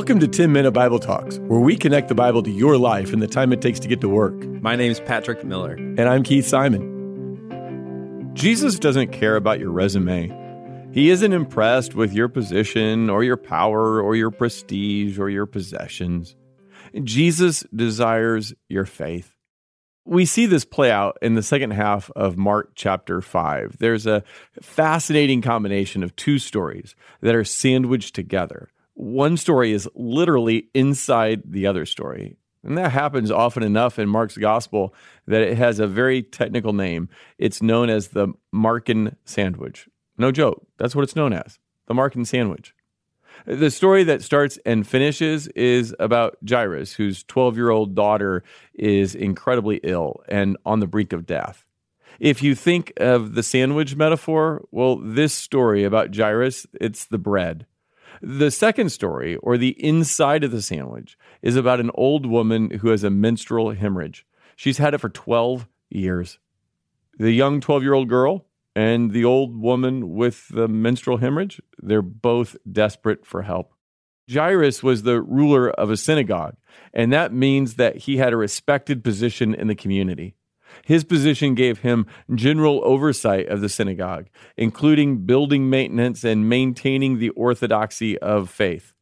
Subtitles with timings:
[0.00, 3.20] Welcome to 10 Minute Bible Talks, where we connect the Bible to your life and
[3.20, 4.32] the time it takes to get to work.
[4.62, 5.74] My name's Patrick Miller.
[5.74, 8.30] And I'm Keith Simon.
[8.32, 10.34] Jesus doesn't care about your resume.
[10.90, 16.34] He isn't impressed with your position or your power or your prestige or your possessions.
[17.04, 19.36] Jesus desires your faith.
[20.06, 23.76] We see this play out in the second half of Mark chapter 5.
[23.78, 24.24] There's a
[24.62, 31.66] fascinating combination of two stories that are sandwiched together one story is literally inside the
[31.66, 32.36] other story.
[32.62, 34.94] And that happens often enough in Mark's gospel
[35.26, 37.08] that it has a very technical name.
[37.38, 39.88] It's known as the Markan sandwich.
[40.18, 40.66] No joke.
[40.76, 42.74] That's what it's known as the Markan sandwich.
[43.46, 49.14] The story that starts and finishes is about Jairus, whose 12 year old daughter is
[49.14, 51.64] incredibly ill and on the brink of death.
[52.18, 57.64] If you think of the sandwich metaphor, well, this story about Jairus, it's the bread.
[58.22, 62.88] The second story, or the inside of the sandwich, is about an old woman who
[62.88, 64.26] has a menstrual hemorrhage.
[64.56, 66.38] She's had it for 12 years.
[67.18, 72.02] The young 12 year old girl and the old woman with the menstrual hemorrhage, they're
[72.02, 73.72] both desperate for help.
[74.30, 76.56] Jairus was the ruler of a synagogue,
[76.94, 80.36] and that means that he had a respected position in the community.
[80.84, 87.30] His position gave him general oversight of the synagogue, including building maintenance and maintaining the
[87.30, 88.94] orthodoxy of faith.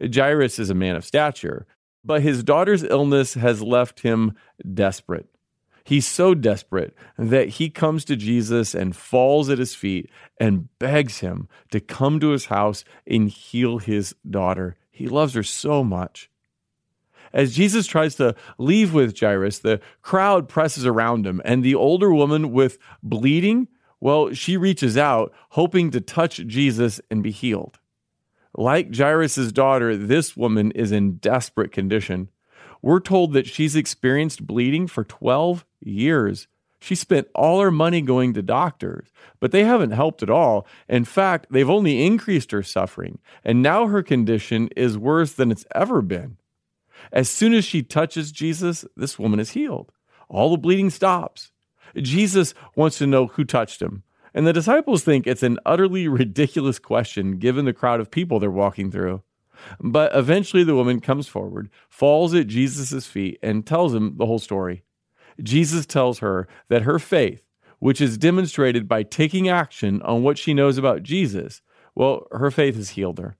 [0.00, 1.66] Jairus is a man of stature,
[2.04, 4.34] but his daughter's illness has left him
[4.74, 5.28] desperate.
[5.84, 11.20] He's so desperate that he comes to Jesus and falls at his feet and begs
[11.20, 14.76] him to come to his house and heal his daughter.
[14.90, 16.28] He loves her so much.
[17.36, 22.10] As Jesus tries to leave with Jairus, the crowd presses around him, and the older
[22.10, 23.68] woman with bleeding,
[24.00, 27.78] well, she reaches out, hoping to touch Jesus and be healed.
[28.56, 32.30] Like Jairus' daughter, this woman is in desperate condition.
[32.80, 36.48] We're told that she's experienced bleeding for 12 years.
[36.80, 40.66] She spent all her money going to doctors, but they haven't helped at all.
[40.88, 45.66] In fact, they've only increased her suffering, and now her condition is worse than it's
[45.74, 46.38] ever been.
[47.12, 49.92] As soon as she touches Jesus, this woman is healed.
[50.28, 51.52] All the bleeding stops.
[51.96, 54.02] Jesus wants to know who touched him.
[54.34, 58.50] And the disciples think it's an utterly ridiculous question given the crowd of people they're
[58.50, 59.22] walking through.
[59.80, 64.38] But eventually the woman comes forward, falls at Jesus' feet, and tells him the whole
[64.38, 64.82] story.
[65.42, 67.42] Jesus tells her that her faith,
[67.78, 71.62] which is demonstrated by taking action on what she knows about Jesus,
[71.94, 73.36] well, her faith has healed her.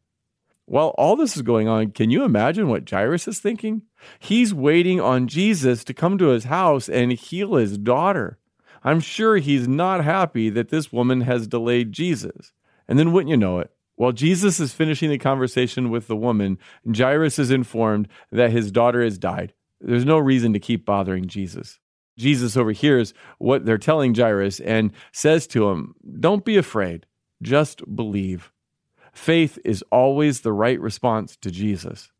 [0.66, 3.82] While all this is going on, can you imagine what Jairus is thinking?
[4.19, 8.38] He's waiting on Jesus to come to his house and heal his daughter.
[8.82, 12.53] I'm sure he's not happy that this woman has delayed Jesus.
[12.88, 16.59] And then, wouldn't you know it, while Jesus is finishing the conversation with the woman,
[16.94, 19.53] Jairus is informed that his daughter has died.
[19.81, 21.78] There's no reason to keep bothering Jesus.
[22.19, 27.06] Jesus overhears what they're telling Jairus and says to him, Don't be afraid,
[27.43, 28.53] just believe.
[29.16, 32.12] Faith is always the right response to Jesus.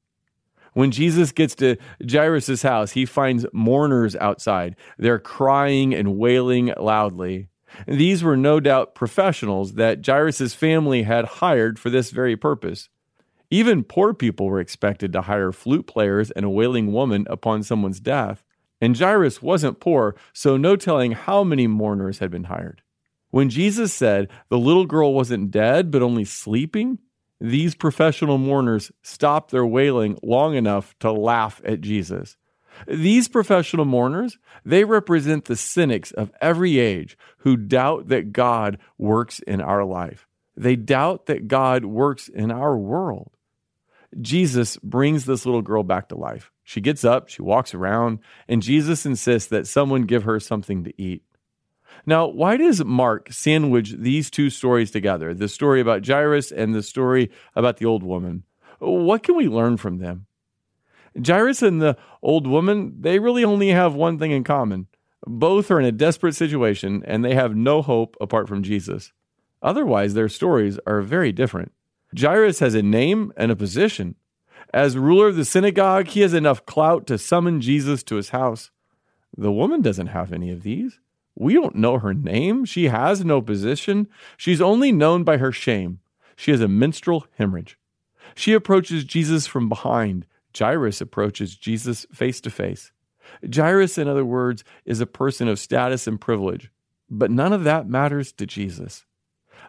[0.73, 1.77] When Jesus gets to
[2.11, 4.77] Jairus' house, he finds mourners outside.
[4.97, 7.49] They're crying and wailing loudly.
[7.87, 12.89] These were no doubt professionals that Jairus' family had hired for this very purpose.
[13.51, 18.01] Even poor people were expected to hire flute players and a wailing woman upon someone's
[18.01, 18.43] death.
[18.81, 22.81] And Jairus wasn't poor, so no telling how many mourners had been hired.
[23.37, 27.01] When Jesus said the little girl wasn't dead, but only sleeping,
[27.39, 32.39] these professional mourners stopped their wailing long enough to laugh at Jesus.
[32.89, 39.41] These professional mourners, they represent the cynics of every age who doubt that God works
[39.41, 40.27] in our life.
[40.57, 43.33] They doubt that God works in our world.
[44.19, 46.53] Jesus brings this little girl back to life.
[46.65, 50.95] She gets up, she walks around, and Jesus insists that someone give her something to
[50.97, 51.26] eat.
[52.07, 56.83] Now, why does Mark sandwich these two stories together, the story about Jairus and the
[56.83, 58.45] story about the old woman?
[58.79, 60.27] What can we learn from them?
[61.25, 64.87] Jairus and the old woman, they really only have one thing in common.
[65.27, 69.13] Both are in a desperate situation and they have no hope apart from Jesus.
[69.61, 71.73] Otherwise, their stories are very different.
[72.17, 74.15] Jairus has a name and a position.
[74.73, 78.71] As ruler of the synagogue, he has enough clout to summon Jesus to his house.
[79.37, 81.01] The woman doesn't have any of these.
[81.37, 82.65] We don't know her name.
[82.65, 84.09] She has no position.
[84.37, 86.01] She's only known by her shame.
[86.35, 87.79] She has a menstrual hemorrhage.
[88.35, 90.27] She approaches Jesus from behind.
[90.57, 92.91] Jairus approaches Jesus face to face.
[93.55, 96.71] Jairus, in other words, is a person of status and privilege,
[97.11, 99.05] but none of that matters to Jesus.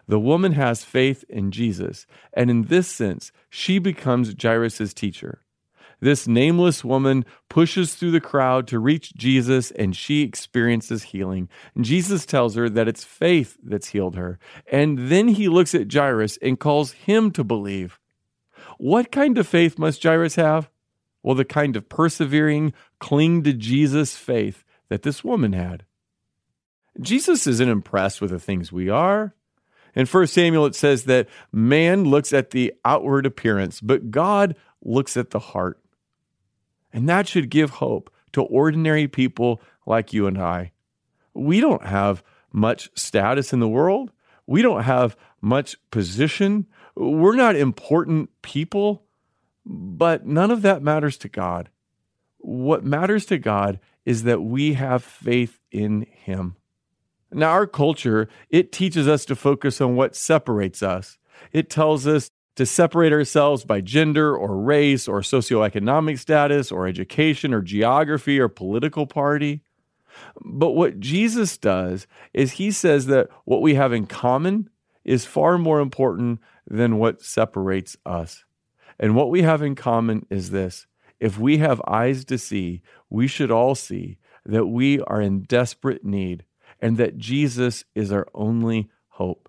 [0.06, 5.42] The woman has faith in Jesus, and in this sense, she becomes Jairus' teacher.
[6.00, 11.48] This nameless woman pushes through the crowd to reach Jesus and she experiences healing.
[11.74, 14.38] And Jesus tells her that it's faith that's healed her.
[14.70, 17.98] And then he looks at Jairus and calls him to believe.
[18.78, 20.70] What kind of faith must Jairus have?
[21.22, 25.84] Well, the kind of persevering, cling to Jesus faith that this woman had.
[27.00, 29.34] Jesus isn't impressed with the things we are.
[29.94, 35.16] In 1 Samuel, it says that man looks at the outward appearance, but God looks
[35.16, 35.80] at the heart.
[36.92, 40.72] And that should give hope to ordinary people like you and I.
[41.34, 44.10] We don't have much status in the world.
[44.46, 46.66] We don't have much position.
[46.96, 49.04] We're not important people,
[49.64, 51.68] but none of that matters to God.
[52.38, 56.56] What matters to God is that we have faith in Him.
[57.30, 61.18] Now, our culture, it teaches us to focus on what separates us.
[61.52, 67.54] It tells us to separate ourselves by gender or race or socioeconomic status or education
[67.54, 69.62] or geography or political party.
[70.44, 74.70] But what Jesus does is he says that what we have in common
[75.04, 78.44] is far more important than what separates us.
[78.98, 80.88] And what we have in common is this
[81.20, 86.04] if we have eyes to see, we should all see that we are in desperate
[86.04, 86.44] need
[86.80, 89.48] and that Jesus is our only hope.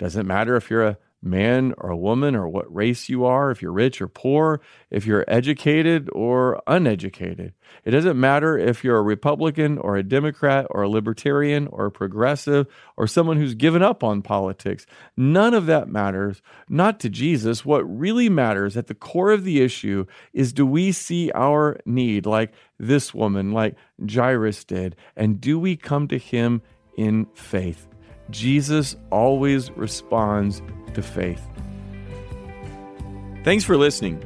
[0.00, 3.72] Doesn't matter if you're a man or woman or what race you are, if you're
[3.72, 7.52] rich or poor, if you're educated or uneducated.
[7.84, 11.90] It doesn't matter if you're a Republican or a Democrat or a Libertarian or a
[11.90, 14.86] progressive or someone who's given up on politics.
[15.16, 17.64] None of that matters, not to Jesus.
[17.64, 22.26] What really matters at the core of the issue is do we see our need
[22.26, 23.76] like this woman, like
[24.10, 26.62] Jairus did, and do we come to him
[26.96, 27.86] in faith?
[28.30, 30.62] Jesus always responds
[30.94, 31.42] to faith.
[33.44, 34.22] Thanks for listening.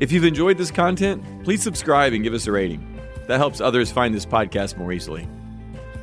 [0.00, 2.84] If you've enjoyed this content, please subscribe and give us a rating.
[3.26, 5.28] That helps others find this podcast more easily.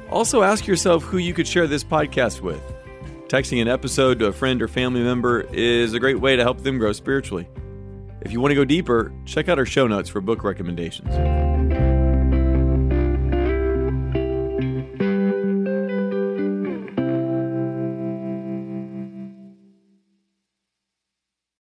[0.10, 2.62] Also, ask yourself who you could share this podcast with.
[3.28, 6.62] Texting an episode to a friend or family member is a great way to help
[6.62, 7.48] them grow spiritually.
[8.22, 11.45] If you want to go deeper, check out our show notes for book recommendations.